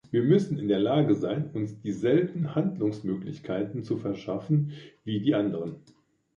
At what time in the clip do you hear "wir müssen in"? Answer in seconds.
0.09-0.67